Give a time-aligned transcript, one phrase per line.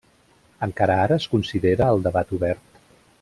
[0.67, 2.81] Encara ara es considera el debat obert.